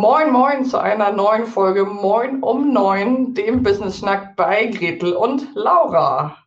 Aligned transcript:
Moin, 0.00 0.30
moin 0.30 0.64
zu 0.64 0.78
einer 0.78 1.10
neuen 1.10 1.44
Folge 1.44 1.84
Moin 1.84 2.40
um 2.40 2.72
neun, 2.72 3.34
dem 3.34 3.64
Business 3.64 3.98
Schnack 3.98 4.36
bei 4.36 4.66
Gretel 4.66 5.12
und 5.12 5.52
Laura. 5.56 6.38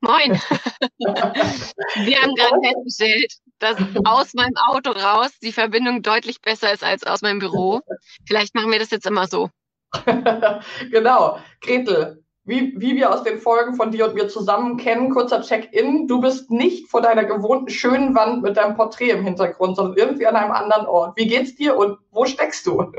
Moin. 0.00 0.32
Wir 0.98 2.22
haben 2.22 2.34
gerade 2.34 2.58
festgestellt, 2.62 3.34
dass 3.58 3.76
aus 4.06 4.32
meinem 4.32 4.56
Auto 4.56 4.92
raus 4.92 5.32
die 5.42 5.52
Verbindung 5.52 6.00
deutlich 6.00 6.40
besser 6.40 6.72
ist 6.72 6.82
als 6.82 7.04
aus 7.04 7.20
meinem 7.20 7.38
Büro. 7.38 7.82
Vielleicht 8.26 8.54
machen 8.54 8.70
wir 8.70 8.78
das 8.78 8.90
jetzt 8.92 9.06
immer 9.06 9.26
so. 9.26 9.50
genau. 10.90 11.38
Gretel, 11.60 12.21
wie, 12.44 12.74
wie 12.76 12.96
wir 12.96 13.12
aus 13.12 13.22
den 13.22 13.38
Folgen 13.38 13.74
von 13.76 13.92
dir 13.92 14.06
und 14.06 14.14
mir 14.14 14.28
zusammen 14.28 14.76
kennen, 14.76 15.10
kurzer 15.10 15.42
Check-in. 15.42 16.08
Du 16.08 16.20
bist 16.20 16.50
nicht 16.50 16.88
vor 16.88 17.00
deiner 17.00 17.24
gewohnten 17.24 17.70
schönen 17.70 18.14
Wand 18.14 18.42
mit 18.42 18.56
deinem 18.56 18.74
Porträt 18.74 19.10
im 19.10 19.24
Hintergrund, 19.24 19.76
sondern 19.76 19.96
irgendwie 19.96 20.26
an 20.26 20.34
einem 20.34 20.50
anderen 20.50 20.86
Ort. 20.86 21.16
Wie 21.16 21.28
geht's 21.28 21.54
dir 21.54 21.76
und 21.76 21.98
wo 22.10 22.24
steckst 22.24 22.66
du? 22.66 22.92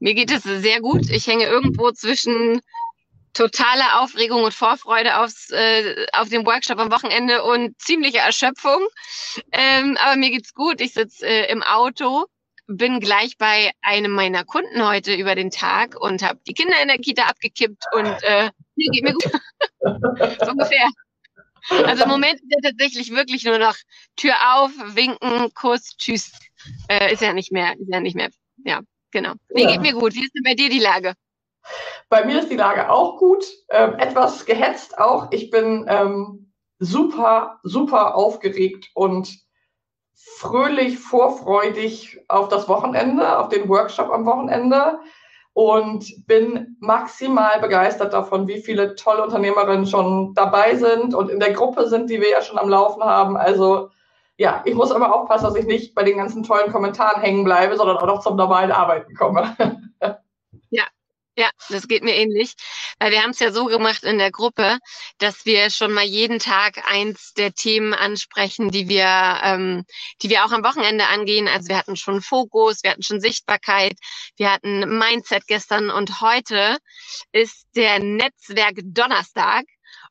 Mir 0.00 0.14
geht 0.14 0.32
es 0.32 0.42
sehr 0.42 0.80
gut. 0.80 1.10
Ich 1.10 1.26
hänge 1.26 1.44
irgendwo 1.44 1.92
zwischen 1.92 2.60
totale 3.34 4.00
Aufregung 4.00 4.42
und 4.42 4.54
Vorfreude 4.54 5.18
aufs, 5.18 5.50
äh, 5.50 6.06
auf 6.12 6.28
den 6.28 6.44
Workshop 6.44 6.78
am 6.78 6.90
Wochenende 6.90 7.44
und 7.44 7.80
ziemliche 7.80 8.18
Erschöpfung. 8.18 8.84
Ähm, 9.52 9.96
aber 10.00 10.16
mir 10.16 10.30
geht's 10.30 10.54
gut. 10.54 10.80
Ich 10.80 10.92
sitze 10.94 11.24
äh, 11.24 11.50
im 11.52 11.62
Auto, 11.62 12.26
bin 12.68 13.00
gleich 13.00 13.38
bei 13.38 13.72
einem 13.80 14.12
meiner 14.12 14.44
Kunden 14.44 14.86
heute 14.86 15.14
über 15.14 15.34
den 15.34 15.50
Tag 15.50 15.98
und 15.98 16.22
habe 16.22 16.38
die 16.46 16.52
Kinder 16.52 16.74
in 16.82 16.88
der 16.88 16.98
Kita 16.98 17.22
abgekippt 17.22 17.82
und 17.94 18.22
äh, 18.22 18.50
mir 18.76 18.90
geht 18.92 19.04
mir 19.04 19.12
gut. 19.14 19.24
so 20.44 20.50
ungefähr. 20.50 20.88
Also 21.84 22.04
im 22.04 22.10
Moment 22.10 22.34
ist 22.34 22.50
ja 22.50 22.70
tatsächlich 22.70 23.10
wirklich 23.10 23.44
nur 23.44 23.58
noch 23.58 23.74
Tür 24.16 24.34
auf, 24.54 24.70
winken, 24.94 25.52
Kuss, 25.54 25.96
tschüss. 25.96 26.30
Äh, 26.88 27.12
ist 27.12 27.22
ja 27.22 27.32
nicht 27.32 27.52
mehr, 27.52 27.72
ist 27.78 27.88
ja 27.88 28.00
nicht 28.00 28.16
mehr. 28.16 28.28
Ja, 28.64 28.80
genau. 29.10 29.32
Mir 29.52 29.64
ja. 29.64 29.70
geht 29.72 29.80
mir 29.80 29.92
gut. 29.92 30.14
Wie 30.14 30.24
ist 30.24 30.34
denn 30.34 30.44
bei 30.44 30.54
dir 30.54 30.68
die 30.68 30.78
Lage? 30.78 31.14
Bei 32.08 32.24
mir 32.24 32.40
ist 32.40 32.50
die 32.50 32.56
Lage 32.56 32.90
auch 32.90 33.18
gut, 33.18 33.44
ähm, 33.70 33.94
etwas 33.98 34.46
gehetzt 34.46 34.98
auch. 34.98 35.30
Ich 35.32 35.50
bin 35.50 35.86
ähm, 35.88 36.52
super, 36.78 37.60
super 37.62 38.14
aufgeregt 38.14 38.90
und 38.94 39.47
fröhlich, 40.18 40.98
vorfreudig 40.98 42.20
auf 42.28 42.48
das 42.48 42.68
Wochenende, 42.68 43.38
auf 43.38 43.48
den 43.48 43.68
Workshop 43.68 44.10
am 44.10 44.26
Wochenende 44.26 44.98
und 45.52 46.26
bin 46.26 46.76
maximal 46.80 47.60
begeistert 47.60 48.12
davon, 48.12 48.46
wie 48.46 48.60
viele 48.60 48.94
tolle 48.94 49.24
Unternehmerinnen 49.24 49.86
schon 49.86 50.34
dabei 50.34 50.76
sind 50.76 51.14
und 51.14 51.30
in 51.30 51.40
der 51.40 51.52
Gruppe 51.52 51.88
sind, 51.88 52.10
die 52.10 52.20
wir 52.20 52.30
ja 52.30 52.42
schon 52.42 52.58
am 52.58 52.68
Laufen 52.68 53.02
haben. 53.02 53.36
Also 53.36 53.90
ja, 54.36 54.62
ich 54.64 54.74
muss 54.74 54.90
immer 54.90 55.12
aufpassen, 55.14 55.46
dass 55.46 55.56
ich 55.56 55.66
nicht 55.66 55.94
bei 55.94 56.04
den 56.04 56.18
ganzen 56.18 56.42
tollen 56.42 56.70
Kommentaren 56.70 57.20
hängen 57.20 57.44
bleibe, 57.44 57.76
sondern 57.76 57.96
auch 57.96 58.06
noch 58.06 58.20
zum 58.20 58.36
normalen 58.36 58.70
Arbeiten 58.70 59.14
komme. 59.14 59.56
Ja, 61.38 61.50
das 61.68 61.86
geht 61.86 62.02
mir 62.02 62.16
ähnlich. 62.16 62.54
Weil 62.98 63.12
wir 63.12 63.22
haben 63.22 63.30
es 63.30 63.38
ja 63.38 63.52
so 63.52 63.66
gemacht 63.66 64.02
in 64.02 64.18
der 64.18 64.32
Gruppe, 64.32 64.78
dass 65.18 65.46
wir 65.46 65.70
schon 65.70 65.92
mal 65.92 66.02
jeden 66.02 66.40
Tag 66.40 66.90
eins 66.90 67.32
der 67.34 67.52
Themen 67.52 67.94
ansprechen, 67.94 68.72
die 68.72 68.88
wir, 68.88 69.06
ähm, 69.44 69.84
die 70.20 70.30
wir 70.30 70.44
auch 70.44 70.50
am 70.50 70.64
Wochenende 70.64 71.06
angehen. 71.06 71.46
Also 71.46 71.68
wir 71.68 71.78
hatten 71.78 71.94
schon 71.94 72.22
Fokus, 72.22 72.82
wir 72.82 72.90
hatten 72.90 73.04
schon 73.04 73.20
Sichtbarkeit, 73.20 73.92
wir 74.36 74.52
hatten 74.52 74.80
Mindset 74.98 75.46
gestern 75.46 75.90
und 75.90 76.20
heute 76.20 76.78
ist 77.30 77.68
der 77.76 78.00
Netzwerk 78.00 78.74
Donnerstag. 78.82 79.62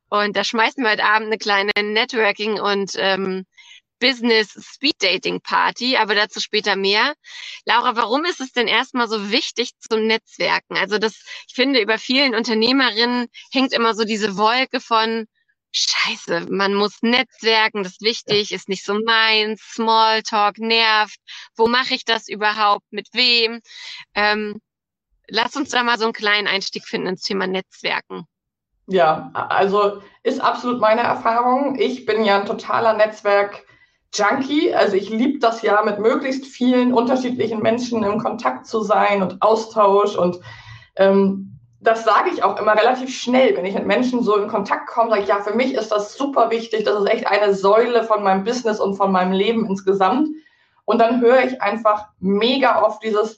Und 0.07 0.37
da 0.37 0.45
schmeißen 0.45 0.81
wir 0.81 0.91
heute 0.91 1.03
Abend 1.03 1.27
eine 1.27 1.37
kleine 1.37 1.73
Networking 1.77 2.57
und 2.57 2.93
ähm, 2.95 3.45
Business 3.99 4.51
Speed 4.51 5.01
Dating 5.01 5.41
Party, 5.41 5.97
aber 5.97 6.15
dazu 6.15 6.39
später 6.39 6.75
mehr. 6.75 7.13
Laura, 7.65 7.95
warum 7.95 8.25
ist 8.25 8.39
es 8.39 8.51
denn 8.51 8.67
erstmal 8.67 9.07
so 9.07 9.31
wichtig 9.31 9.71
zu 9.79 9.97
Netzwerken? 9.97 10.77
Also 10.77 10.97
das, 10.97 11.23
ich 11.47 11.55
finde, 11.55 11.81
über 11.81 11.97
vielen 11.97 12.35
Unternehmerinnen 12.35 13.27
hängt 13.51 13.73
immer 13.73 13.93
so 13.93 14.03
diese 14.03 14.37
Wolke 14.37 14.79
von 14.79 15.27
Scheiße, 15.73 16.47
man 16.49 16.73
muss 16.73 17.01
netzwerken, 17.01 17.83
das 17.83 17.93
ist 17.93 18.01
wichtig, 18.01 18.51
ist 18.51 18.69
nicht 18.69 18.85
so 18.85 18.99
meins, 19.05 19.61
Smalltalk 19.73 20.57
nervt, 20.57 21.19
wo 21.55 21.67
mache 21.67 21.93
ich 21.93 22.05
das 22.05 22.27
überhaupt, 22.27 22.85
mit 22.89 23.09
wem? 23.13 23.59
Ähm, 24.15 24.59
lass 25.27 25.55
uns 25.55 25.69
da 25.69 25.83
mal 25.83 25.97
so 25.99 26.05
einen 26.05 26.13
kleinen 26.13 26.47
Einstieg 26.47 26.87
finden 26.87 27.07
ins 27.07 27.21
Thema 27.21 27.47
Netzwerken. 27.47 28.25
Ja, 28.87 29.29
also 29.33 30.01
ist 30.23 30.39
absolut 30.39 30.79
meine 30.79 31.01
Erfahrung. 31.01 31.77
Ich 31.77 32.05
bin 32.05 32.23
ja 32.23 32.39
ein 32.39 32.45
totaler 32.45 32.93
Netzwerk 32.93 33.65
Junkie. 34.13 34.73
Also 34.73 34.95
ich 34.95 35.09
liebe 35.09 35.39
das 35.39 35.61
ja, 35.61 35.81
mit 35.83 35.99
möglichst 35.99 36.45
vielen 36.45 36.93
unterschiedlichen 36.93 37.61
Menschen 37.61 38.03
im 38.03 38.19
Kontakt 38.19 38.65
zu 38.65 38.81
sein 38.81 39.21
und 39.21 39.41
Austausch. 39.41 40.15
Und 40.15 40.39
ähm, 40.95 41.59
das 41.79 42.03
sage 42.03 42.29
ich 42.33 42.43
auch 42.43 42.59
immer 42.59 42.75
relativ 42.75 43.15
schnell, 43.15 43.55
wenn 43.55 43.65
ich 43.65 43.75
mit 43.75 43.85
Menschen 43.85 44.23
so 44.23 44.35
in 44.35 44.47
Kontakt 44.47 44.87
komme, 44.87 45.09
sage 45.09 45.21
ich, 45.23 45.27
ja, 45.27 45.39
für 45.39 45.53
mich 45.53 45.73
ist 45.73 45.91
das 45.91 46.15
super 46.15 46.49
wichtig. 46.49 46.83
Das 46.83 46.99
ist 46.99 47.09
echt 47.09 47.27
eine 47.27 47.53
Säule 47.53 48.03
von 48.03 48.23
meinem 48.23 48.43
Business 48.43 48.79
und 48.79 48.95
von 48.95 49.11
meinem 49.11 49.31
Leben 49.31 49.65
insgesamt. 49.65 50.29
Und 50.85 50.99
dann 50.99 51.21
höre 51.21 51.43
ich 51.43 51.61
einfach 51.61 52.07
mega 52.19 52.81
oft 52.81 53.03
dieses, 53.03 53.37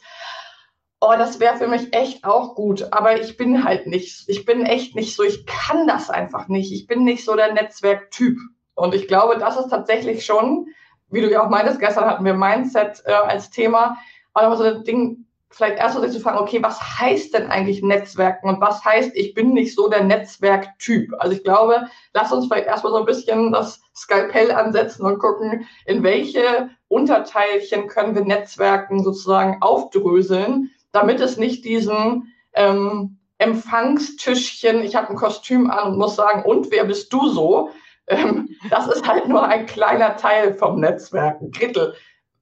oh, 1.01 1.13
das 1.17 1.39
wäre 1.39 1.57
für 1.57 1.67
mich 1.67 1.93
echt 1.93 2.23
auch 2.23 2.55
gut, 2.55 2.91
aber 2.91 3.19
ich 3.21 3.37
bin 3.37 3.63
halt 3.63 3.87
nicht, 3.87 4.27
ich 4.27 4.45
bin 4.45 4.65
echt 4.65 4.95
nicht 4.95 5.15
so, 5.15 5.23
ich 5.23 5.45
kann 5.45 5.87
das 5.87 6.09
einfach 6.09 6.47
nicht. 6.47 6.71
Ich 6.71 6.87
bin 6.87 7.03
nicht 7.03 7.23
so 7.23 7.35
der 7.35 7.53
Netzwerktyp. 7.53 8.37
Und 8.79 8.95
ich 8.95 9.07
glaube, 9.07 9.37
das 9.37 9.57
ist 9.57 9.69
tatsächlich 9.69 10.25
schon, 10.25 10.67
wie 11.09 11.21
du 11.21 11.29
ja 11.29 11.43
auch 11.43 11.49
meintest, 11.49 11.79
gestern 11.79 12.05
hatten 12.05 12.25
wir 12.25 12.33
Mindset 12.33 13.03
äh, 13.05 13.11
als 13.11 13.49
Thema, 13.49 13.97
aber 14.33 14.55
so 14.55 14.63
ein 14.63 14.83
Ding, 14.83 15.25
vielleicht 15.49 15.77
erst 15.77 15.95
mal 15.95 16.01
sich 16.01 16.17
zu 16.17 16.23
fragen, 16.23 16.37
okay, 16.37 16.61
was 16.61 16.79
heißt 16.79 17.33
denn 17.33 17.49
eigentlich 17.49 17.81
Netzwerken 17.81 18.47
und 18.49 18.61
was 18.61 18.85
heißt, 18.85 19.11
ich 19.15 19.33
bin 19.33 19.53
nicht 19.53 19.73
so 19.75 19.89
der 19.89 20.03
Netzwerktyp? 20.03 21.13
Also 21.17 21.35
ich 21.35 21.43
glaube, 21.43 21.87
lass 22.13 22.31
uns 22.31 22.45
vielleicht 22.45 22.67
erstmal 22.67 22.93
so 22.93 22.99
ein 22.99 23.05
bisschen 23.05 23.51
das 23.51 23.81
Skalpell 23.95 24.51
ansetzen 24.51 25.05
und 25.05 25.19
gucken, 25.19 25.67
in 25.85 26.03
welche 26.03 26.69
Unterteilchen 26.87 27.87
können 27.87 28.15
wir 28.15 28.23
Netzwerken 28.23 29.03
sozusagen 29.03 29.57
aufdröseln, 29.61 30.71
damit 30.91 31.19
es 31.19 31.37
nicht 31.37 31.65
diesen 31.65 32.31
ähm, 32.53 33.17
Empfangstischchen, 33.39 34.83
ich 34.83 34.95
habe 34.95 35.09
ein 35.09 35.15
Kostüm 35.15 35.71
an 35.71 35.91
und 35.91 35.97
muss 35.97 36.15
sagen, 36.15 36.43
und 36.43 36.71
wer 36.71 36.83
bist 36.83 37.11
du 37.13 37.27
so? 37.29 37.71
Ähm, 38.09 38.49
das 38.69 38.87
ist 38.87 39.07
halt 39.07 39.27
nur 39.27 39.43
ein 39.43 39.65
kleiner 39.65 40.17
Teil 40.17 40.53
vom 40.53 40.79
Netzwerken. 40.79 41.51
Gretel, 41.51 41.93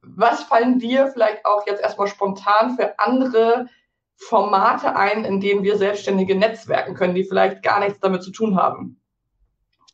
was 0.02 0.44
fallen 0.44 0.80
dir 0.80 1.08
vielleicht 1.08 1.46
auch 1.46 1.66
jetzt 1.68 1.82
erstmal 1.82 2.08
spontan 2.08 2.76
für 2.76 2.98
andere 3.00 3.68
Formate 4.16 4.96
ein, 4.96 5.26
in 5.26 5.40
denen 5.40 5.64
wir 5.64 5.78
Selbstständige 5.78 6.36
netzwerken 6.36 6.96
können, 6.96 7.16
die 7.16 7.26
vielleicht 7.26 7.62
gar 7.62 7.80
nichts 7.80 8.00
damit 8.00 8.24
zu 8.24 8.32
tun 8.32 8.56
haben? 8.56 9.00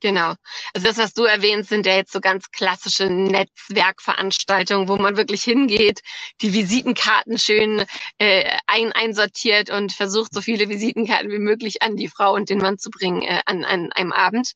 Genau. 0.03 0.33
Also 0.73 0.85
das, 0.85 0.97
was 0.97 1.13
du 1.13 1.23
erwähnst, 1.23 1.69
sind 1.69 1.85
ja 1.85 1.95
jetzt 1.95 2.11
so 2.11 2.19
ganz 2.19 2.51
klassische 2.51 3.05
Netzwerkveranstaltungen, 3.09 4.89
wo 4.89 4.97
man 4.97 5.15
wirklich 5.15 5.43
hingeht, 5.43 6.01
die 6.41 6.51
Visitenkarten 6.51 7.37
schön 7.37 7.85
äh, 8.17 8.57
ein 8.67 8.91
einsortiert 8.91 9.69
und 9.69 9.93
versucht, 9.93 10.33
so 10.33 10.41
viele 10.41 10.67
Visitenkarten 10.67 11.31
wie 11.31 11.39
möglich 11.39 11.81
an 11.81 11.95
die 11.95 12.09
Frau 12.09 12.33
und 12.33 12.49
den 12.49 12.57
Mann 12.57 12.77
zu 12.77 12.89
bringen 12.89 13.21
äh, 13.21 13.43
an, 13.45 13.63
an 13.63 13.93
einem 13.93 14.11
Abend. 14.11 14.51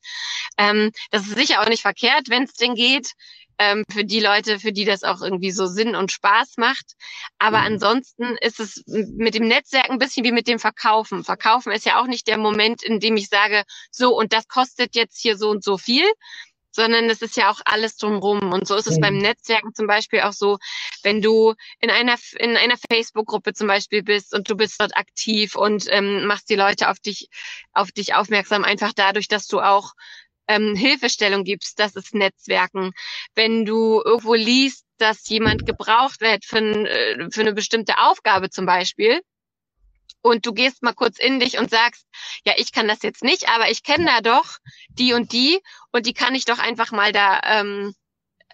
Ähm, 0.58 0.92
das 1.10 1.26
ist 1.26 1.34
sicher 1.38 1.62
auch 1.62 1.68
nicht 1.68 1.80
verkehrt, 1.80 2.28
wenn 2.28 2.42
es 2.42 2.52
denn 2.52 2.74
geht. 2.74 3.12
Ähm, 3.58 3.84
für 3.90 4.04
die 4.04 4.20
Leute, 4.20 4.58
für 4.58 4.72
die 4.72 4.84
das 4.84 5.02
auch 5.04 5.20
irgendwie 5.20 5.50
so 5.50 5.66
Sinn 5.66 5.94
und 5.94 6.12
Spaß 6.12 6.56
macht. 6.56 6.94
Aber 7.38 7.58
mhm. 7.58 7.66
ansonsten 7.66 8.36
ist 8.40 8.60
es 8.60 8.82
mit 8.86 9.34
dem 9.34 9.48
Netzwerk 9.48 9.90
ein 9.90 9.98
bisschen 9.98 10.24
wie 10.24 10.32
mit 10.32 10.48
dem 10.48 10.58
Verkaufen. 10.58 11.24
Verkaufen 11.24 11.72
ist 11.72 11.86
ja 11.86 12.00
auch 12.00 12.06
nicht 12.06 12.28
der 12.28 12.38
Moment, 12.38 12.82
in 12.82 13.00
dem 13.00 13.16
ich 13.16 13.28
sage, 13.28 13.64
so 13.90 14.16
und 14.16 14.32
das 14.32 14.48
kostet 14.48 14.94
jetzt 14.94 15.20
hier 15.20 15.36
so 15.36 15.50
und 15.50 15.64
so 15.64 15.78
viel, 15.78 16.06
sondern 16.70 17.10
es 17.10 17.22
ist 17.22 17.36
ja 17.36 17.50
auch 17.50 17.60
alles 17.64 17.96
drumrum. 17.96 18.52
Und 18.52 18.68
so 18.68 18.76
ist 18.76 18.86
es 18.86 18.96
mhm. 18.96 19.00
beim 19.00 19.18
Netzwerken 19.18 19.74
zum 19.74 19.86
Beispiel 19.86 20.20
auch 20.20 20.32
so, 20.32 20.58
wenn 21.02 21.20
du 21.20 21.54
in 21.80 21.90
einer, 21.90 22.16
in 22.38 22.56
einer 22.56 22.76
Facebook-Gruppe 22.90 23.52
zum 23.52 23.66
Beispiel 23.66 24.02
bist 24.02 24.34
und 24.34 24.48
du 24.48 24.56
bist 24.56 24.80
dort 24.80 24.96
aktiv 24.96 25.56
und 25.56 25.86
ähm, 25.90 26.26
machst 26.26 26.48
die 26.48 26.54
Leute 26.54 26.88
auf 26.88 27.00
dich, 27.00 27.28
auf 27.72 27.90
dich 27.90 28.14
aufmerksam, 28.14 28.64
einfach 28.64 28.92
dadurch, 28.94 29.26
dass 29.26 29.46
du 29.48 29.60
auch 29.60 29.92
ähm, 30.48 30.74
Hilfestellung 30.74 31.44
gibst, 31.44 31.78
das 31.78 31.94
ist 31.94 32.14
Netzwerken. 32.14 32.92
Wenn 33.34 33.64
du 33.64 34.02
irgendwo 34.04 34.34
liest, 34.34 34.84
dass 34.98 35.28
jemand 35.28 35.66
gebraucht 35.66 36.20
wird 36.20 36.44
für, 36.44 36.58
äh, 36.58 37.30
für 37.30 37.42
eine 37.42 37.52
bestimmte 37.52 37.98
Aufgabe 37.98 38.50
zum 38.50 38.66
Beispiel, 38.66 39.20
und 40.20 40.46
du 40.46 40.52
gehst 40.52 40.82
mal 40.82 40.94
kurz 40.94 41.18
in 41.18 41.38
dich 41.40 41.58
und 41.58 41.70
sagst, 41.70 42.04
ja, 42.44 42.54
ich 42.56 42.72
kann 42.72 42.88
das 42.88 43.02
jetzt 43.02 43.22
nicht, 43.22 43.48
aber 43.48 43.70
ich 43.70 43.82
kenne 43.82 44.06
da 44.06 44.20
doch 44.20 44.58
die 44.88 45.12
und 45.12 45.32
die 45.32 45.60
und 45.92 46.06
die 46.06 46.12
kann 46.12 46.34
ich 46.34 46.44
doch 46.44 46.58
einfach 46.58 46.90
mal 46.90 47.12
da 47.12 47.40
ähm, 47.44 47.94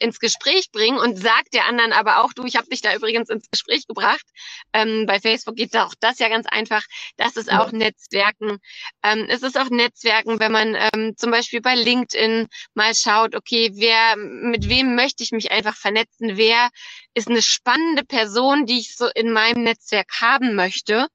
ins 0.00 0.19
Gespräch 0.19 0.70
bringen 0.73 0.99
und 0.99 1.17
sagt 1.17 1.55
der 1.55 1.67
anderen 1.67 1.93
aber 1.93 2.25
auch, 2.25 2.32
du, 2.32 2.44
ich 2.44 2.56
habe 2.56 2.69
dich 2.69 2.81
da 2.81 2.94
übrigens 2.94 3.29
ins 3.29 3.50
Gespräch 3.50 3.87
gebracht. 3.87 4.25
Ähm, 4.73 5.06
bei 5.06 5.20
Facebook 5.20 5.56
geht 5.56 5.76
auch 5.76 5.94
das 6.00 6.19
ja 6.19 6.29
ganz 6.29 6.46
einfach. 6.46 6.82
Das 7.17 7.37
ist 7.37 7.52
auch 7.52 7.73
Netzwerken. 7.73 8.58
Ähm, 9.02 9.26
es 9.29 9.43
ist 9.43 9.58
auch 9.58 9.70
Netzwerken, 9.70 10.41
wenn 10.41 10.52
man 10.52 10.76
ähm, 10.93 11.14
zum 11.17 11.31
Beispiel 11.31 11.61
bei 11.61 11.75
LinkedIn 11.75 12.49
mal 12.75 12.94
schaut, 12.94 13.35
okay, 13.35 13.70
wer, 13.75 14.17
mit 14.17 14.69
wem 14.69 14.94
möchte 14.94 15.23
ich 15.23 15.32
mich 15.32 15.50
einfach 15.50 15.76
vernetzen? 15.76 16.37
Wer 16.37 16.70
ist 17.14 17.29
eine 17.29 17.43
spannende 17.43 18.05
Person, 18.05 18.67
die 18.67 18.81
ich 18.81 18.97
so 18.97 19.08
in 19.14 19.32
meinem 19.32 19.62
Netzwerk 19.62 20.20
haben 20.20 20.55
möchte? 20.55 21.08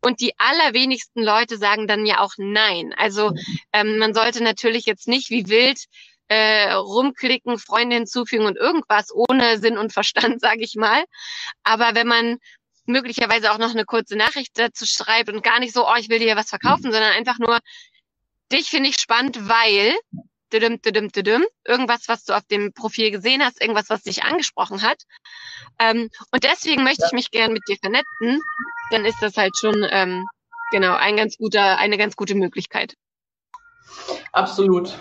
Und 0.00 0.20
die 0.20 0.32
allerwenigsten 0.38 1.22
Leute 1.22 1.58
sagen 1.58 1.86
dann 1.86 2.06
ja 2.06 2.20
auch 2.20 2.32
nein. 2.38 2.94
Also 2.96 3.32
ähm, 3.72 3.98
man 3.98 4.14
sollte 4.14 4.42
natürlich 4.42 4.86
jetzt 4.86 5.06
nicht 5.06 5.30
wie 5.30 5.48
wild 5.48 5.86
äh, 6.32 6.72
rumklicken, 6.72 7.58
Freunde 7.58 7.96
hinzufügen 7.96 8.46
und 8.46 8.56
irgendwas 8.56 9.12
ohne 9.12 9.58
Sinn 9.58 9.76
und 9.76 9.92
Verstand, 9.92 10.40
sage 10.40 10.62
ich 10.62 10.76
mal. 10.76 11.04
Aber 11.62 11.94
wenn 11.94 12.06
man 12.06 12.38
möglicherweise 12.86 13.52
auch 13.52 13.58
noch 13.58 13.70
eine 13.70 13.84
kurze 13.84 14.16
Nachricht 14.16 14.58
dazu 14.58 14.86
schreibt 14.86 15.28
und 15.28 15.44
gar 15.44 15.60
nicht 15.60 15.74
so, 15.74 15.86
oh, 15.86 15.94
ich 15.98 16.08
will 16.08 16.18
dir 16.18 16.34
was 16.34 16.48
verkaufen, 16.48 16.86
mhm. 16.86 16.92
sondern 16.92 17.12
einfach 17.12 17.38
nur, 17.38 17.58
dich 18.50 18.70
finde 18.70 18.88
ich 18.88 18.98
spannend, 18.98 19.46
weil 19.48 19.94
düdüm, 20.52 20.80
düdüm, 20.80 21.12
düdüm, 21.12 21.44
irgendwas, 21.64 22.08
was 22.08 22.24
du 22.24 22.34
auf 22.34 22.46
dem 22.46 22.72
Profil 22.72 23.10
gesehen 23.10 23.44
hast, 23.44 23.60
irgendwas, 23.60 23.90
was 23.90 24.02
dich 24.02 24.24
angesprochen 24.24 24.82
hat. 24.82 25.02
Ähm, 25.78 26.08
und 26.30 26.44
deswegen 26.44 26.82
möchte 26.82 27.04
ich 27.06 27.12
mich 27.12 27.30
gern 27.30 27.52
mit 27.52 27.62
dir 27.68 27.76
vernetzen. 27.76 28.40
Dann 28.90 29.04
ist 29.04 29.20
das 29.20 29.36
halt 29.36 29.56
schon 29.58 29.86
ähm, 29.90 30.26
genau 30.70 30.94
ein 30.94 31.16
ganz 31.16 31.36
guter, 31.36 31.78
eine 31.78 31.98
ganz 31.98 32.16
gute 32.16 32.34
Möglichkeit. 32.34 32.94
Absolut. 34.32 34.98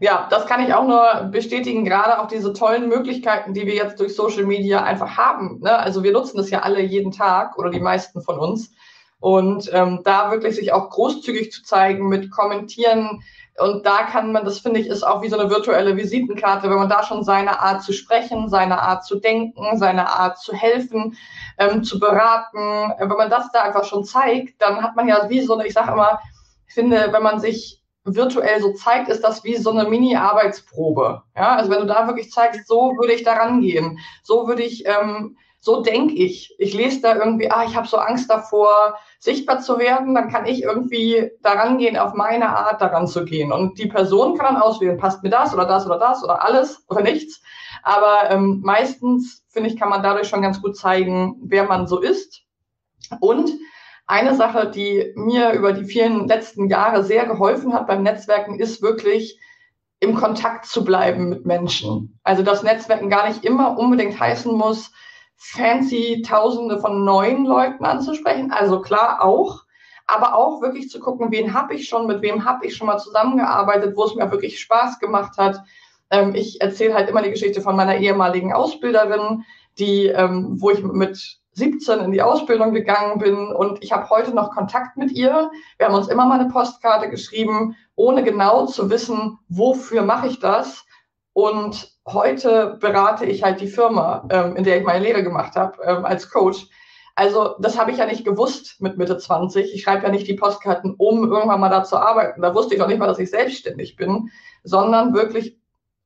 Ja, 0.00 0.26
das 0.30 0.46
kann 0.46 0.62
ich 0.62 0.74
auch 0.74 0.86
nur 0.86 1.28
bestätigen, 1.30 1.84
gerade 1.84 2.20
auch 2.20 2.26
diese 2.26 2.52
tollen 2.52 2.88
Möglichkeiten, 2.88 3.54
die 3.54 3.66
wir 3.66 3.74
jetzt 3.74 4.00
durch 4.00 4.14
Social 4.14 4.44
Media 4.44 4.82
einfach 4.82 5.16
haben. 5.16 5.60
Ne? 5.60 5.76
Also 5.78 6.02
wir 6.02 6.12
nutzen 6.12 6.36
das 6.36 6.50
ja 6.50 6.60
alle 6.60 6.80
jeden 6.80 7.12
Tag 7.12 7.58
oder 7.58 7.70
die 7.70 7.80
meisten 7.80 8.22
von 8.22 8.38
uns. 8.38 8.72
Und 9.20 9.70
ähm, 9.72 10.00
da 10.04 10.30
wirklich 10.30 10.56
sich 10.56 10.72
auch 10.72 10.90
großzügig 10.90 11.50
zu 11.50 11.62
zeigen 11.62 12.08
mit 12.08 12.30
Kommentieren. 12.30 13.22
Und 13.56 13.86
da 13.86 14.02
kann 14.02 14.32
man, 14.32 14.44
das 14.44 14.58
finde 14.58 14.80
ich, 14.80 14.88
ist 14.88 15.02
auch 15.02 15.22
wie 15.22 15.28
so 15.28 15.38
eine 15.38 15.48
virtuelle 15.48 15.96
Visitenkarte, 15.96 16.68
wenn 16.68 16.76
man 16.76 16.88
da 16.88 17.02
schon 17.04 17.22
seine 17.22 17.60
Art 17.60 17.82
zu 17.82 17.92
sprechen, 17.92 18.48
seine 18.48 18.82
Art 18.82 19.04
zu 19.04 19.16
denken, 19.16 19.78
seine 19.78 20.08
Art 20.08 20.38
zu 20.38 20.52
helfen, 20.52 21.16
ähm, 21.58 21.84
zu 21.84 22.00
beraten, 22.00 22.92
wenn 22.98 23.08
man 23.08 23.30
das 23.30 23.50
da 23.52 23.62
einfach 23.62 23.84
schon 23.84 24.04
zeigt, 24.04 24.60
dann 24.60 24.82
hat 24.82 24.96
man 24.96 25.08
ja 25.08 25.28
wie 25.30 25.40
so 25.40 25.54
eine, 25.54 25.66
ich 25.66 25.72
sage 25.72 25.92
immer, 25.92 26.18
ich 26.66 26.74
finde, 26.74 27.08
wenn 27.12 27.22
man 27.22 27.38
sich 27.38 27.80
virtuell 28.04 28.60
so 28.60 28.72
zeigt, 28.72 29.08
ist 29.08 29.24
das 29.24 29.44
wie 29.44 29.56
so 29.56 29.70
eine 29.70 29.88
Mini-Arbeitsprobe. 29.88 31.22
Ja, 31.34 31.56
also 31.56 31.70
wenn 31.70 31.80
du 31.80 31.86
da 31.86 32.06
wirklich 32.06 32.30
zeigst, 32.30 32.68
so 32.68 32.92
würde 32.98 33.14
ich 33.14 33.24
da 33.24 33.34
rangehen, 33.34 33.98
so 34.22 34.46
würde 34.46 34.62
ich, 34.62 34.84
ähm, 34.86 35.36
so 35.58 35.80
denke 35.80 36.14
ich. 36.14 36.54
Ich 36.58 36.74
lese 36.74 37.00
da 37.00 37.16
irgendwie, 37.16 37.50
ah, 37.50 37.64
ich 37.64 37.74
habe 37.74 37.88
so 37.88 37.96
Angst 37.96 38.28
davor, 38.28 38.98
sichtbar 39.18 39.60
zu 39.60 39.78
werden, 39.78 40.14
dann 40.14 40.28
kann 40.28 40.44
ich 40.44 40.62
irgendwie 40.62 41.30
daran 41.42 41.78
gehen, 41.78 41.96
auf 41.96 42.12
meine 42.12 42.50
Art 42.50 42.82
daran 42.82 43.06
zu 43.06 43.24
gehen. 43.24 43.50
Und 43.50 43.78
die 43.78 43.86
Person 43.86 44.36
kann 44.36 44.54
dann 44.54 44.62
auswählen, 44.62 44.98
passt 44.98 45.22
mir 45.22 45.30
das 45.30 45.54
oder 45.54 45.64
das 45.64 45.86
oder 45.86 45.98
das 45.98 46.22
oder 46.22 46.44
alles 46.44 46.84
oder 46.90 47.00
nichts. 47.00 47.40
Aber 47.82 48.30
ähm, 48.30 48.60
meistens, 48.62 49.42
finde 49.48 49.70
ich, 49.70 49.78
kann 49.78 49.88
man 49.88 50.02
dadurch 50.02 50.28
schon 50.28 50.42
ganz 50.42 50.60
gut 50.60 50.76
zeigen, 50.76 51.36
wer 51.42 51.64
man 51.64 51.86
so 51.86 51.98
ist. 51.98 52.42
Und 53.20 53.50
eine 54.06 54.34
Sache, 54.34 54.70
die 54.70 55.12
mir 55.16 55.52
über 55.52 55.72
die 55.72 55.84
vielen 55.84 56.28
letzten 56.28 56.68
Jahre 56.68 57.04
sehr 57.04 57.26
geholfen 57.26 57.72
hat 57.72 57.86
beim 57.86 58.02
Netzwerken, 58.02 58.58
ist 58.58 58.82
wirklich 58.82 59.40
im 60.00 60.14
Kontakt 60.14 60.66
zu 60.66 60.84
bleiben 60.84 61.30
mit 61.30 61.46
Menschen. 61.46 62.18
Also 62.22 62.42
dass 62.42 62.62
Netzwerken 62.62 63.08
gar 63.08 63.28
nicht 63.28 63.44
immer 63.44 63.78
unbedingt 63.78 64.20
heißen 64.20 64.54
muss, 64.54 64.92
fancy 65.36 66.22
Tausende 66.26 66.78
von 66.78 67.04
neuen 67.04 67.46
Leuten 67.46 67.84
anzusprechen. 67.84 68.52
Also 68.52 68.80
klar 68.80 69.22
auch, 69.22 69.62
aber 70.06 70.34
auch 70.34 70.60
wirklich 70.60 70.90
zu 70.90 71.00
gucken, 71.00 71.30
wen 71.30 71.54
habe 71.54 71.74
ich 71.74 71.88
schon, 71.88 72.06
mit 72.06 72.20
wem 72.20 72.44
habe 72.44 72.66
ich 72.66 72.76
schon 72.76 72.86
mal 72.86 72.98
zusammengearbeitet, 72.98 73.96
wo 73.96 74.04
es 74.04 74.14
mir 74.14 74.30
wirklich 74.30 74.60
Spaß 74.60 74.98
gemacht 74.98 75.38
hat. 75.38 75.62
Ähm, 76.10 76.34
ich 76.34 76.60
erzähle 76.60 76.94
halt 76.94 77.08
immer 77.08 77.22
die 77.22 77.30
Geschichte 77.30 77.62
von 77.62 77.76
meiner 77.76 77.96
ehemaligen 77.96 78.52
Ausbilderin, 78.52 79.44
die, 79.78 80.06
ähm, 80.06 80.60
wo 80.60 80.70
ich 80.70 80.82
mit 80.82 81.38
17 81.54 82.00
in 82.00 82.12
die 82.12 82.22
Ausbildung 82.22 82.72
gegangen 82.72 83.18
bin 83.18 83.48
und 83.48 83.82
ich 83.82 83.92
habe 83.92 84.10
heute 84.10 84.34
noch 84.34 84.50
Kontakt 84.50 84.96
mit 84.96 85.12
ihr. 85.12 85.50
Wir 85.78 85.86
haben 85.86 85.94
uns 85.94 86.08
immer 86.08 86.26
mal 86.26 86.40
eine 86.40 86.50
Postkarte 86.50 87.08
geschrieben, 87.08 87.76
ohne 87.94 88.24
genau 88.24 88.66
zu 88.66 88.90
wissen, 88.90 89.38
wofür 89.48 90.02
mache 90.02 90.26
ich 90.26 90.40
das. 90.40 90.84
Und 91.32 91.96
heute 92.06 92.76
berate 92.80 93.24
ich 93.24 93.42
halt 93.42 93.60
die 93.60 93.68
Firma, 93.68 94.26
ähm, 94.30 94.56
in 94.56 94.64
der 94.64 94.78
ich 94.78 94.84
meine 94.84 95.04
Lehre 95.04 95.22
gemacht 95.22 95.56
habe, 95.56 95.82
ähm, 95.82 96.04
als 96.04 96.30
Coach. 96.30 96.66
Also 97.16 97.54
das 97.60 97.78
habe 97.78 97.92
ich 97.92 97.98
ja 97.98 98.06
nicht 98.06 98.24
gewusst 98.24 98.80
mit 98.80 98.98
Mitte 98.98 99.16
20. 99.16 99.72
Ich 99.72 99.82
schreibe 99.82 100.04
ja 100.04 100.10
nicht 100.10 100.26
die 100.26 100.34
Postkarten, 100.34 100.94
um 100.98 101.30
irgendwann 101.30 101.60
mal 101.60 101.68
da 101.68 101.84
zu 101.84 101.96
arbeiten. 101.96 102.42
Da 102.42 102.54
wusste 102.54 102.74
ich 102.74 102.80
noch 102.80 102.88
nicht 102.88 102.98
mal, 102.98 103.06
dass 103.06 103.20
ich 103.20 103.30
selbstständig 103.30 103.96
bin, 103.96 104.30
sondern 104.64 105.14
wirklich, 105.14 105.56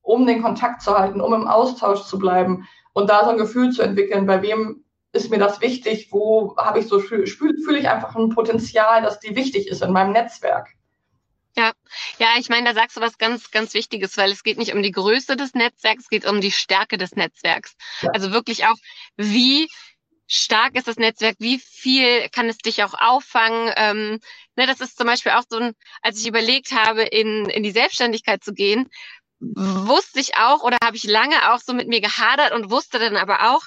um 0.02 0.26
den 0.26 0.42
Kontakt 0.42 0.82
zu 0.82 0.98
halten, 0.98 1.20
um 1.22 1.32
im 1.32 1.48
Austausch 1.48 2.02
zu 2.02 2.18
bleiben 2.18 2.68
und 2.92 3.08
da 3.08 3.24
so 3.24 3.30
ein 3.30 3.38
Gefühl 3.38 3.70
zu 3.70 3.82
entwickeln, 3.82 4.26
bei 4.26 4.42
wem 4.42 4.84
ist 5.12 5.30
mir 5.30 5.38
das 5.38 5.60
wichtig? 5.60 6.08
Wo 6.10 6.56
habe 6.56 6.80
ich 6.80 6.86
so 6.86 7.00
fühle 7.00 7.26
fühl 7.26 7.76
ich 7.76 7.88
einfach 7.88 8.14
ein 8.14 8.28
Potenzial, 8.28 9.02
dass 9.02 9.20
die 9.20 9.34
wichtig 9.36 9.68
ist 9.68 9.82
in 9.82 9.92
meinem 9.92 10.12
Netzwerk? 10.12 10.68
Ja, 11.56 11.72
ja, 12.18 12.28
ich 12.38 12.48
meine, 12.48 12.68
da 12.68 12.74
sagst 12.74 12.96
du 12.96 13.00
was 13.00 13.18
ganz, 13.18 13.50
ganz 13.50 13.74
Wichtiges, 13.74 14.16
weil 14.16 14.30
es 14.30 14.44
geht 14.44 14.58
nicht 14.58 14.74
um 14.74 14.82
die 14.82 14.92
Größe 14.92 15.34
des 15.34 15.54
Netzwerks, 15.54 16.04
es 16.04 16.08
geht 16.08 16.24
um 16.24 16.40
die 16.40 16.52
Stärke 16.52 16.98
des 16.98 17.16
Netzwerks. 17.16 17.74
Ja. 18.00 18.10
Also 18.10 18.32
wirklich 18.32 18.66
auch, 18.66 18.76
wie 19.16 19.68
stark 20.28 20.76
ist 20.76 20.86
das 20.86 20.98
Netzwerk, 20.98 21.36
wie 21.40 21.58
viel 21.58 22.28
kann 22.28 22.48
es 22.48 22.58
dich 22.58 22.84
auch 22.84 22.94
auffangen. 22.94 23.72
Ähm, 23.76 24.20
ne, 24.56 24.66
das 24.66 24.80
ist 24.80 24.98
zum 24.98 25.06
Beispiel 25.06 25.32
auch 25.32 25.42
so 25.48 25.58
ein, 25.58 25.72
als 26.02 26.20
ich 26.20 26.28
überlegt 26.28 26.72
habe, 26.72 27.02
in, 27.02 27.46
in 27.46 27.62
die 27.62 27.72
Selbstständigkeit 27.72 28.44
zu 28.44 28.52
gehen, 28.52 28.88
wusste 29.40 30.20
ich 30.20 30.36
auch 30.36 30.62
oder 30.62 30.78
habe 30.82 30.96
ich 30.96 31.04
lange 31.04 31.52
auch 31.52 31.60
so 31.60 31.72
mit 31.72 31.88
mir 31.88 32.00
gehadert 32.00 32.52
und 32.52 32.70
wusste 32.70 32.98
dann 32.98 33.16
aber 33.16 33.52
auch, 33.52 33.62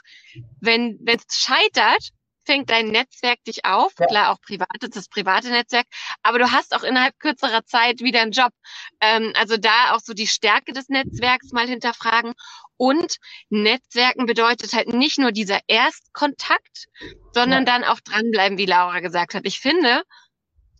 wenn 0.60 1.00
es 1.06 1.24
scheitert, 1.30 2.12
fängt 2.46 2.70
dein 2.70 2.88
Netzwerk 2.88 3.44
dich 3.44 3.66
auf. 3.66 3.94
Ja. 4.00 4.08
Klar, 4.08 4.32
auch 4.32 4.42
private, 4.42 4.90
das 4.90 5.08
private 5.08 5.50
Netzwerk, 5.50 5.86
aber 6.24 6.40
du 6.40 6.52
hast 6.52 6.76
auch 6.76 6.84
innerhalb 6.84 7.18
kürzerer 7.20 7.66
Zeit 7.66 8.02
wieder 8.02 8.22
einen 8.22 8.32
Job. 8.32 8.52
Ähm, 9.00 9.34
also 9.36 9.58
da 9.58 9.94
auch 9.94 10.00
so 10.00 10.14
die 10.14 10.28
Stärke 10.28 10.74
des 10.74 10.90
Netzwerks 10.90 11.52
mal 11.52 11.68
hinterfragen. 11.68 12.34
Und 12.78 13.18
Netzwerken 13.50 14.26
bedeutet 14.26 14.74
halt 14.74 14.88
nicht 14.88 15.20
nur 15.20 15.32
dieser 15.32 15.60
Erstkontakt, 15.68 16.88
sondern 17.32 17.66
ja. 17.66 17.74
dann 17.78 17.84
auch 17.84 18.00
dranbleiben, 18.00 18.58
wie 18.58 18.66
Laura 18.66 19.02
gesagt 19.02 19.36
hat. 19.36 19.46
Ich 19.46 19.60
finde, 19.60 20.02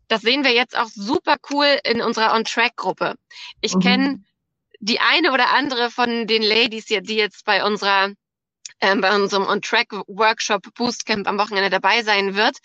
das 0.08 0.22
sehen 0.24 0.44
wir 0.44 0.52
jetzt 0.52 0.76
auch 0.78 0.90
super 0.90 1.36
cool 1.52 1.80
in 1.84 2.02
unserer 2.02 2.34
On-Track-Gruppe. 2.34 3.16
Ich 3.62 3.76
mhm. 3.76 3.80
kenne 3.80 4.24
die 4.82 5.00
eine 5.00 5.32
oder 5.32 5.54
andere 5.54 5.92
von 5.92 6.28
den 6.28 6.42
Ladies, 6.42 6.86
die 6.86 7.16
jetzt 7.16 7.46
bei 7.46 7.64
unserer 7.64 8.12
ähm, 8.82 9.00
bei 9.00 9.14
unserem 9.16 9.46
On-Track-Workshop 9.46 10.74
Boostcamp 10.74 11.28
am 11.28 11.38
Wochenende 11.38 11.70
dabei 11.70 12.02
sein 12.02 12.36
wird, 12.36 12.58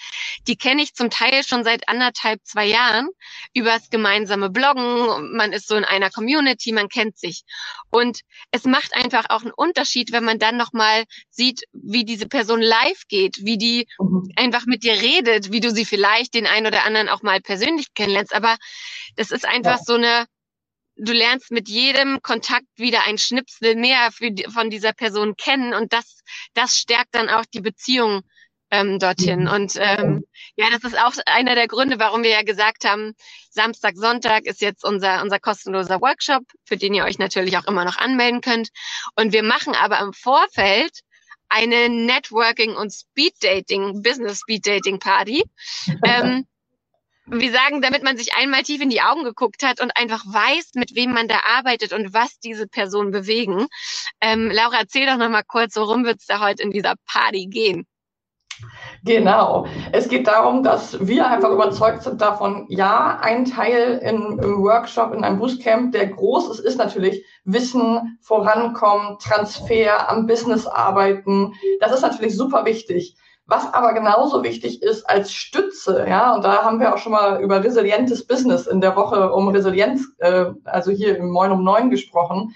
die 0.49 0.57
kenne 0.57 0.83
ich 0.83 0.95
zum 0.95 1.11
Teil 1.11 1.45
schon 1.45 1.63
seit 1.63 1.89
anderthalb, 1.89 2.41
zwei 2.45 2.65
Jahren 2.65 3.09
übers 3.53 3.91
gemeinsame 3.91 4.49
Bloggen. 4.49 5.37
Man 5.37 5.53
ist 5.53 5.69
so 5.69 5.77
in 5.77 5.85
einer 5.85 6.11
Community, 6.11 6.73
man 6.73 6.89
kennt 6.89 7.19
sich. 7.19 7.43
Und 7.91 8.21
es 8.51 8.65
macht 8.65 8.95
einfach 8.95 9.27
auch 9.29 9.43
einen 9.43 9.53
Unterschied, 9.55 10.11
wenn 10.11 10.25
man 10.25 10.39
dann 10.39 10.57
nochmal 10.57 11.05
sieht, 11.29 11.65
wie 11.73 12.05
diese 12.05 12.29
Person 12.29 12.63
live 12.63 13.03
geht, 13.09 13.45
wie 13.45 13.59
die 13.59 13.87
mhm. 13.99 14.31
einfach 14.37 14.65
mit 14.65 14.85
dir 14.85 14.95
redet, 14.95 15.53
wie 15.53 15.61
du 15.61 15.71
sie 15.71 15.85
vielleicht 15.85 16.33
den 16.33 16.47
einen 16.47 16.67
oder 16.67 16.85
anderen 16.85 17.11
auch 17.11 17.23
mal 17.23 17.43
persönlich 17.43 17.93
kennenlernst. 17.93 18.35
Aber 18.35 18.57
das 19.17 19.31
ist 19.31 19.47
einfach 19.47 19.79
ja. 19.79 19.85
so 19.85 19.95
eine 19.95 20.27
du 20.97 21.13
lernst 21.13 21.51
mit 21.51 21.69
jedem 21.69 22.23
Kontakt 22.23 22.67
wieder 22.77 23.05
ein 23.05 23.19
Schnipsel 23.19 23.77
mehr 23.77 24.11
für, 24.13 24.31
von 24.53 24.71
dieser 24.71 24.93
Person 24.93 25.37
kennen 25.37 25.75
und 25.75 25.93
das, 25.93 26.23
das 26.55 26.77
stärkt 26.77 27.15
dann 27.15 27.29
auch 27.29 27.45
die 27.47 27.61
Beziehung 27.61 28.23
ähm, 28.71 28.99
dorthin. 28.99 29.43
Mhm. 29.43 29.49
Und 29.49 29.73
ähm, 29.77 30.25
ja, 30.57 30.67
das 30.71 30.85
ist 30.85 30.99
auch 30.99 31.13
einer 31.27 31.55
der 31.55 31.69
Gründe, 31.69 31.99
warum 31.99 32.23
wir 32.23 32.31
ja 32.31 32.43
gesagt 32.43 32.85
haben, 32.85 33.15
Samstag, 33.51 33.97
Sonntag 33.97 34.45
ist 34.47 34.61
jetzt 34.61 34.85
unser, 34.85 35.23
unser 35.23 35.39
kostenloser 35.39 36.01
Workshop, 36.01 36.43
für 36.65 36.77
den 36.77 36.95
ihr 36.95 37.05
euch 37.05 37.19
natürlich 37.19 37.57
auch 37.59 37.67
immer 37.67 37.85
noch 37.85 37.97
anmelden 37.97 38.41
könnt. 38.41 38.71
Und 39.15 39.33
wir 39.33 39.43
machen 39.43 39.75
aber 39.75 40.01
im 40.01 40.13
Vorfeld 40.13 41.01
eine 41.49 41.89
Networking 41.89 42.75
und 42.75 42.93
Speed 42.93 43.35
Dating, 43.41 44.03
Business 44.03 44.41
Speed 44.41 44.67
Dating 44.67 44.99
Party. 44.99 45.45
ähm, 46.05 46.47
wir 47.27 47.53
sagen, 47.53 47.83
damit 47.83 48.03
man 48.03 48.17
sich 48.17 48.35
einmal 48.35 48.63
tief 48.63 48.81
in 48.81 48.91
die 48.91 49.01
Augen 49.01 49.25
geguckt 49.25 49.63
hat 49.65 49.81
und 49.81 49.97
einfach 49.97 50.25
weiß, 50.25 50.71
mit 50.75 50.95
wem 50.95 51.13
man 51.13 51.29
da 51.29 51.41
arbeitet 51.57 51.93
und 51.93 52.15
was 52.15 52.39
diese 52.39 52.69
Person 52.69 53.11
bewegen. 53.11 53.67
Ähm, 54.21 54.51
Laura, 54.51 54.79
erzähl 54.81 55.07
doch 55.07 55.17
noch 55.17 55.29
mal 55.29 55.43
kurz, 55.43 55.77
worum 55.77 56.05
wird 56.05 56.21
es 56.21 56.27
da 56.27 56.41
heute 56.41 56.63
in 56.63 56.71
dieser 56.71 56.95
Party 57.07 57.47
gehen? 57.47 57.87
Genau. 59.05 59.67
Es 59.93 60.09
geht 60.09 60.27
darum, 60.27 60.63
dass 60.63 61.07
wir 61.07 61.29
einfach 61.29 61.51
überzeugt 61.51 62.03
sind 62.03 62.21
davon, 62.21 62.67
ja, 62.69 63.19
ein 63.21 63.45
Teil 63.45 64.01
in, 64.03 64.39
im 64.39 64.63
Workshop, 64.63 65.13
in 65.13 65.25
einem 65.25 65.39
Bootcamp, 65.39 65.93
der 65.93 66.09
groß 66.09 66.49
ist, 66.51 66.61
ist 66.61 66.79
natürlich 66.79 67.25
Wissen, 67.45 68.19
Vorankommen, 68.23 69.19
Transfer, 69.19 70.09
am 70.11 70.27
Business 70.27 70.67
arbeiten. 70.67 71.53
Das 71.81 71.93
ist 71.93 72.03
natürlich 72.03 72.37
super 72.37 72.65
wichtig. 72.65 73.17
Was 73.49 73.73
aber 73.73 73.93
genauso 73.93 74.43
wichtig 74.43 74.83
ist 74.83 75.09
als 75.09 75.33
Stütze, 75.33 76.05
ja, 76.09 76.35
und 76.35 76.45
da 76.45 76.65
haben 76.65 76.81
wir 76.81 76.93
auch 76.93 76.99
schon 76.99 77.13
mal 77.13 77.41
über 77.41 77.63
resilientes 77.63 78.27
Business 78.27 78.67
in 78.67 78.81
der 78.81 78.97
Woche 78.97 79.33
um 79.33 79.49
Resilienz, 79.49 80.09
äh, 80.19 80.47
also 80.65 80.91
hier 80.91 81.17
im 81.17 81.31
Moin 81.31 81.53
um 81.53 81.63
neun 81.63 81.89
gesprochen, 81.91 82.55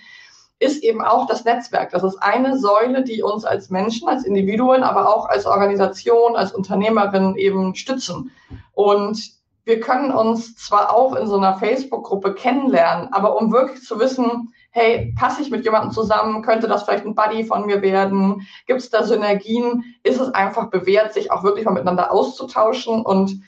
ist 0.59 0.83
eben 0.83 1.01
auch 1.01 1.27
das 1.27 1.45
Netzwerk. 1.45 1.91
Das 1.91 2.03
ist 2.03 2.17
eine 2.17 2.59
Säule, 2.59 3.05
die 3.05 3.23
uns 3.23 3.45
als 3.45 3.71
Menschen, 3.71 4.09
als 4.09 4.25
Individuen, 4.25 4.83
aber 4.83 5.15
auch 5.15 5.27
als 5.27 5.47
Organisation, 5.47 6.37
als 6.37 6.53
Unternehmerin 6.53 7.37
eben 7.37 7.75
stützen. 7.77 8.33
Und 8.75 9.40
wir 9.71 9.81
können 9.81 10.11
uns 10.11 10.57
zwar 10.57 10.93
auch 10.93 11.15
in 11.15 11.29
so 11.29 11.37
einer 11.37 11.57
Facebook-Gruppe 11.57 12.35
kennenlernen, 12.35 13.13
aber 13.13 13.41
um 13.41 13.53
wirklich 13.53 13.83
zu 13.83 14.01
wissen, 14.01 14.53
hey, 14.73 15.15
passe 15.19 15.41
ich 15.41 15.51
mit 15.51 15.65
jemandem 15.65 15.93
zusammen, 15.93 16.43
könnte 16.43 16.67
das 16.67 16.83
vielleicht 16.83 17.07
ein 17.07 17.15
Buddy 17.15 17.45
von 17.45 17.67
mir 17.67 17.81
werden, 17.81 18.47
gibt 18.67 18.81
es 18.81 18.91
da 18.91 19.05
Synergien, 19.05 19.85
ist 20.03 20.21
es 20.21 20.35
einfach 20.35 20.71
bewährt, 20.71 21.15
sich 21.15 21.31
auch 21.31 21.45
wirklich 21.45 21.65
mal 21.65 21.73
miteinander 21.73 22.11
auszutauschen 22.11 23.03
und 23.03 23.41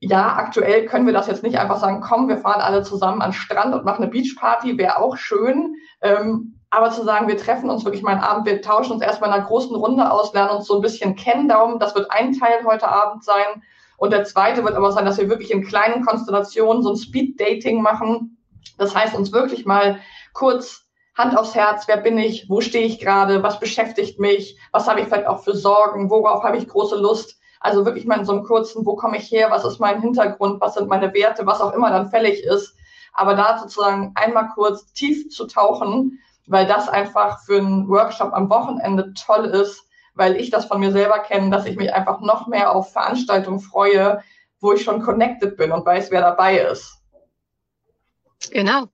ja, 0.00 0.34
aktuell 0.36 0.84
können 0.84 1.06
wir 1.06 1.12
das 1.14 1.28
jetzt 1.28 1.44
nicht 1.44 1.58
einfach 1.58 1.78
sagen, 1.78 2.00
komm, 2.00 2.28
wir 2.28 2.38
fahren 2.38 2.60
alle 2.60 2.82
zusammen 2.82 3.22
an 3.22 3.30
den 3.30 3.36
Strand 3.36 3.74
und 3.74 3.84
machen 3.84 4.02
eine 4.02 4.10
Beachparty, 4.10 4.76
wäre 4.76 4.98
auch 4.98 5.16
schön. 5.16 5.76
Ähm, 6.00 6.58
aber 6.70 6.90
zu 6.90 7.04
sagen, 7.04 7.28
wir 7.28 7.36
treffen 7.36 7.70
uns 7.70 7.84
wirklich 7.84 8.02
mal 8.02 8.12
einen 8.12 8.24
Abend, 8.24 8.46
wir 8.46 8.60
tauschen 8.62 8.92
uns 8.92 9.02
erstmal 9.02 9.30
in 9.30 9.34
einer 9.36 9.44
großen 9.44 9.76
Runde 9.76 10.10
aus, 10.10 10.32
lernen 10.32 10.56
uns 10.56 10.66
so 10.66 10.74
ein 10.74 10.80
bisschen 10.80 11.14
kennen. 11.14 11.46
Darum, 11.46 11.78
das 11.78 11.94
wird 11.94 12.10
ein 12.10 12.32
Teil 12.32 12.64
heute 12.64 12.88
Abend 12.88 13.22
sein. 13.22 13.62
Und 14.02 14.10
der 14.10 14.24
zweite 14.24 14.64
wird 14.64 14.74
aber 14.74 14.90
sein, 14.90 15.04
dass 15.04 15.18
wir 15.18 15.28
wirklich 15.28 15.52
in 15.52 15.64
kleinen 15.64 16.04
Konstellationen 16.04 16.82
so 16.82 16.90
ein 16.90 16.96
Speed-Dating 16.96 17.82
machen. 17.82 18.36
Das 18.76 18.96
heißt, 18.96 19.14
uns 19.14 19.30
wirklich 19.30 19.64
mal 19.64 20.00
kurz 20.32 20.88
Hand 21.16 21.38
aufs 21.38 21.54
Herz, 21.54 21.86
wer 21.86 21.98
bin 21.98 22.18
ich, 22.18 22.46
wo 22.48 22.60
stehe 22.60 22.84
ich 22.84 22.98
gerade, 22.98 23.44
was 23.44 23.60
beschäftigt 23.60 24.18
mich, 24.18 24.58
was 24.72 24.88
habe 24.88 25.00
ich 25.00 25.06
vielleicht 25.06 25.28
auch 25.28 25.44
für 25.44 25.54
Sorgen, 25.54 26.10
worauf 26.10 26.42
habe 26.42 26.56
ich 26.56 26.66
große 26.66 26.96
Lust 26.96 27.38
also 27.60 27.84
wirklich 27.84 28.04
mal 28.04 28.18
in 28.18 28.24
so 28.24 28.32
einem 28.32 28.42
kurzen, 28.42 28.84
wo 28.84 28.96
komme 28.96 29.18
ich 29.18 29.30
her, 29.30 29.52
was 29.52 29.64
ist 29.64 29.78
mein 29.78 30.00
Hintergrund, 30.00 30.60
was 30.60 30.74
sind 30.74 30.88
meine 30.88 31.14
Werte, 31.14 31.46
was 31.46 31.60
auch 31.60 31.72
immer 31.72 31.90
dann 31.90 32.10
fällig 32.10 32.42
ist. 32.42 32.74
Aber 33.12 33.36
da 33.36 33.56
sozusagen 33.56 34.10
einmal 34.16 34.48
kurz 34.48 34.92
tief 34.94 35.30
zu 35.30 35.46
tauchen, 35.46 36.18
weil 36.48 36.66
das 36.66 36.88
einfach 36.88 37.38
für 37.44 37.58
einen 37.58 37.88
Workshop 37.88 38.32
am 38.32 38.50
Wochenende 38.50 39.14
toll 39.14 39.44
ist, 39.44 39.86
weil 40.14 40.36
ich 40.36 40.50
das 40.50 40.66
von 40.66 40.80
mir 40.80 40.92
selber 40.92 41.18
kenne, 41.20 41.50
dass 41.50 41.66
ich 41.66 41.76
mich 41.76 41.92
einfach 41.92 42.20
noch 42.20 42.46
mehr 42.46 42.72
auf 42.72 42.92
Veranstaltungen 42.92 43.60
freue, 43.60 44.22
wo 44.60 44.72
ich 44.72 44.82
schon 44.82 45.02
connected 45.02 45.56
bin 45.56 45.72
und 45.72 45.84
weiß, 45.84 46.10
wer 46.10 46.20
dabei 46.20 46.58
ist. 46.58 46.98
Genau. 48.50 48.88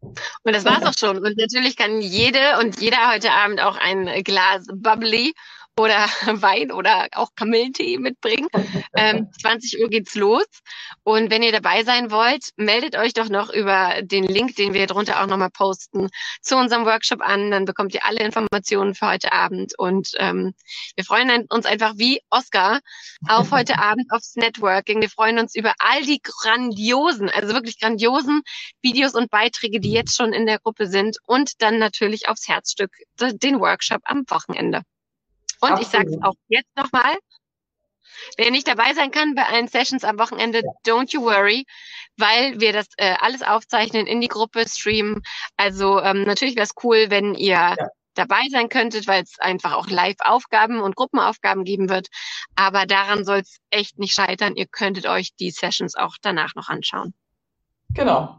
Und 0.00 0.54
das 0.54 0.64
war's 0.64 0.84
auch 0.84 0.96
schon. 0.96 1.18
Und 1.18 1.36
natürlich 1.36 1.76
kann 1.76 2.00
jede 2.00 2.58
und 2.60 2.80
jeder 2.80 3.12
heute 3.12 3.32
Abend 3.32 3.60
auch 3.60 3.76
ein 3.76 4.06
Glas 4.22 4.66
Bubbly 4.72 5.34
oder 5.78 6.06
Wein 6.42 6.72
oder 6.72 7.08
auch 7.12 7.30
Kamillentee 7.34 7.98
mitbringen. 7.98 8.48
Ähm, 8.96 9.28
20 9.42 9.80
Uhr 9.80 9.88
geht's 9.88 10.14
los. 10.14 10.46
Und 11.04 11.30
wenn 11.30 11.42
ihr 11.42 11.52
dabei 11.52 11.84
sein 11.84 12.10
wollt, 12.10 12.48
meldet 12.56 12.96
euch 12.96 13.12
doch 13.12 13.28
noch 13.28 13.50
über 13.50 14.02
den 14.02 14.24
Link, 14.24 14.56
den 14.56 14.74
wir 14.74 14.86
drunter 14.86 15.22
auch 15.22 15.26
nochmal 15.26 15.50
posten, 15.50 16.08
zu 16.40 16.56
unserem 16.56 16.84
Workshop 16.84 17.20
an. 17.20 17.50
Dann 17.50 17.64
bekommt 17.64 17.94
ihr 17.94 18.04
alle 18.04 18.20
Informationen 18.20 18.94
für 18.94 19.06
heute 19.06 19.32
Abend. 19.32 19.78
Und 19.78 20.12
ähm, 20.18 20.54
wir 20.96 21.04
freuen 21.04 21.46
uns 21.48 21.66
einfach 21.66 21.92
wie 21.96 22.20
Oscar 22.30 22.80
auf 23.28 23.52
heute 23.52 23.78
Abend 23.78 24.10
aufs 24.10 24.34
Networking. 24.36 25.00
Wir 25.00 25.10
freuen 25.10 25.38
uns 25.38 25.54
über 25.54 25.74
all 25.78 26.02
die 26.02 26.20
grandiosen, 26.22 27.28
also 27.28 27.54
wirklich 27.54 27.78
grandiosen 27.78 28.42
Videos 28.82 29.14
und 29.14 29.30
Beiträge, 29.30 29.80
die 29.80 29.92
jetzt 29.92 30.16
schon 30.16 30.32
in 30.32 30.46
der 30.46 30.58
Gruppe 30.58 30.88
sind. 30.88 31.18
Und 31.26 31.62
dann 31.62 31.78
natürlich 31.78 32.28
aufs 32.28 32.48
Herzstück, 32.48 32.90
den 33.20 33.60
Workshop 33.60 34.00
am 34.04 34.24
Wochenende. 34.28 34.82
Und 35.60 35.72
Absolut. 35.72 35.80
ich 35.80 35.88
sage 35.88 36.10
es 36.10 36.22
auch 36.22 36.34
jetzt 36.48 36.76
nochmal, 36.76 37.16
wer 38.36 38.50
nicht 38.50 38.68
dabei 38.68 38.94
sein 38.94 39.10
kann 39.10 39.34
bei 39.34 39.44
allen 39.44 39.68
Sessions 39.68 40.04
am 40.04 40.18
Wochenende, 40.18 40.62
don't 40.86 41.12
you 41.12 41.22
worry, 41.22 41.66
weil 42.16 42.60
wir 42.60 42.72
das 42.72 42.86
äh, 42.96 43.14
alles 43.20 43.42
aufzeichnen, 43.42 44.06
in 44.06 44.20
die 44.20 44.28
Gruppe 44.28 44.68
streamen. 44.68 45.22
Also 45.56 46.00
ähm, 46.00 46.24
natürlich 46.24 46.56
wäre 46.56 46.64
es 46.64 46.74
cool, 46.82 47.06
wenn 47.10 47.34
ihr 47.34 47.50
ja. 47.50 47.76
dabei 48.14 48.42
sein 48.50 48.68
könntet, 48.68 49.06
weil 49.06 49.22
es 49.22 49.38
einfach 49.38 49.74
auch 49.74 49.88
Live-Aufgaben 49.88 50.80
und 50.80 50.96
Gruppenaufgaben 50.96 51.64
geben 51.64 51.88
wird. 51.88 52.08
Aber 52.56 52.86
daran 52.86 53.24
soll 53.24 53.40
es 53.40 53.58
echt 53.70 53.98
nicht 53.98 54.14
scheitern. 54.14 54.56
Ihr 54.56 54.66
könntet 54.66 55.06
euch 55.06 55.34
die 55.36 55.50
Sessions 55.50 55.94
auch 55.94 56.16
danach 56.22 56.54
noch 56.54 56.68
anschauen. 56.68 57.14
Genau 57.94 58.38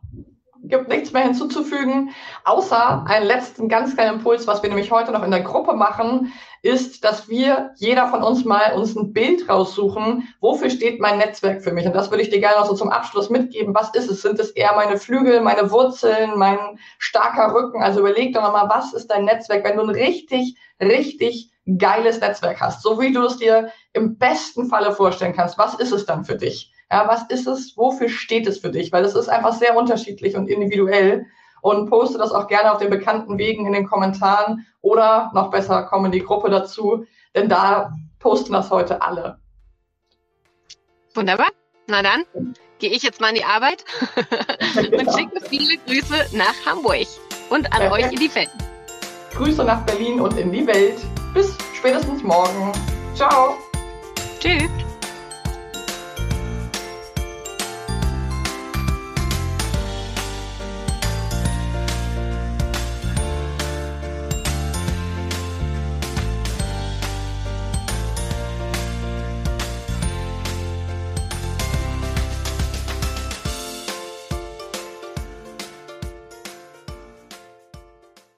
gibt 0.63 0.89
nichts 0.89 1.11
mehr 1.11 1.23
hinzuzufügen, 1.23 2.11
außer 2.43 3.05
einen 3.07 3.25
letzten 3.25 3.69
ganz 3.69 3.95
kleinen 3.95 4.17
Impuls, 4.17 4.47
was 4.47 4.61
wir 4.61 4.69
nämlich 4.69 4.91
heute 4.91 5.11
noch 5.11 5.23
in 5.23 5.31
der 5.31 5.41
Gruppe 5.41 5.73
machen, 5.73 6.33
ist, 6.61 7.03
dass 7.03 7.29
wir, 7.29 7.71
jeder 7.77 8.07
von 8.07 8.23
uns 8.23 8.45
mal 8.45 8.73
uns 8.73 8.95
ein 8.95 9.13
Bild 9.13 9.47
raussuchen, 9.47 10.27
wofür 10.39 10.69
steht 10.69 10.99
mein 10.99 11.17
Netzwerk 11.17 11.63
für 11.63 11.71
mich? 11.71 11.85
Und 11.85 11.93
das 11.93 12.09
würde 12.11 12.23
ich 12.23 12.29
dir 12.29 12.39
gerne 12.39 12.59
noch 12.59 12.67
so 12.67 12.75
zum 12.75 12.89
Abschluss 12.89 13.29
mitgeben. 13.29 13.73
Was 13.73 13.93
ist 13.95 14.09
es? 14.09 14.21
Sind 14.21 14.39
es 14.39 14.51
eher 14.51 14.75
meine 14.75 14.97
Flügel, 14.97 15.41
meine 15.41 15.71
Wurzeln, 15.71 16.37
mein 16.37 16.57
starker 16.97 17.53
Rücken? 17.53 17.81
Also 17.81 18.01
überleg 18.01 18.33
doch 18.33 18.41
mal, 18.41 18.69
was 18.69 18.93
ist 18.93 19.07
dein 19.07 19.25
Netzwerk, 19.25 19.63
wenn 19.63 19.77
du 19.77 19.83
ein 19.83 19.89
richtig, 19.89 20.55
richtig 20.81 21.51
geiles 21.77 22.19
Netzwerk 22.19 22.59
hast, 22.59 22.81
so 22.81 22.99
wie 22.99 23.13
du 23.13 23.23
es 23.23 23.37
dir 23.37 23.71
im 23.93 24.17
besten 24.17 24.67
Falle 24.67 24.91
vorstellen 24.91 25.33
kannst. 25.33 25.57
Was 25.57 25.75
ist 25.75 25.91
es 25.91 26.05
dann 26.05 26.25
für 26.25 26.35
dich? 26.35 26.73
Ja, 26.91 27.07
was 27.07 27.23
ist 27.29 27.47
es? 27.47 27.77
Wofür 27.77 28.09
steht 28.09 28.47
es 28.47 28.57
für 28.57 28.71
dich? 28.71 28.91
Weil 28.91 29.05
es 29.05 29.13
ist 29.13 29.29
einfach 29.29 29.53
sehr 29.53 29.77
unterschiedlich 29.77 30.35
und 30.35 30.49
individuell. 30.49 31.27
Und 31.61 31.89
poste 31.89 32.17
das 32.17 32.31
auch 32.31 32.47
gerne 32.47 32.71
auf 32.71 32.79
den 32.79 32.89
bekannten 32.89 33.37
Wegen 33.37 33.65
in 33.65 33.73
den 33.73 33.87
Kommentaren 33.87 34.65
oder 34.81 35.31
noch 35.33 35.51
besser, 35.51 35.83
komm 35.83 36.05
in 36.05 36.11
die 36.11 36.23
Gruppe 36.23 36.49
dazu, 36.49 37.05
denn 37.35 37.49
da 37.49 37.91
posten 38.19 38.53
das 38.53 38.69
heute 38.71 39.01
alle. 39.01 39.39
Wunderbar. 41.13 41.47
Na 41.87 42.03
dann 42.03 42.23
gehe 42.77 42.91
ich 42.91 43.03
jetzt 43.03 43.19
mal 43.19 43.29
in 43.29 43.35
die 43.35 43.43
Arbeit 43.43 43.83
genau. 44.81 44.97
und 44.99 45.17
schicke 45.17 45.41
viele 45.47 45.77
Grüße 45.85 46.37
nach 46.37 46.55
Hamburg 46.65 47.07
und 47.49 47.65
an 47.73 47.81
Perfekt. 47.81 47.93
euch 47.93 48.11
in 48.13 48.19
die 48.19 48.35
Welt. 48.35 48.49
Grüße 49.33 49.63
nach 49.63 49.85
Berlin 49.85 50.19
und 50.19 50.37
in 50.37 50.51
die 50.51 50.65
Welt. 50.65 50.97
Bis 51.33 51.55
spätestens 51.75 52.23
morgen. 52.23 52.71
Ciao. 53.15 53.57
Tschüss. 54.39 54.69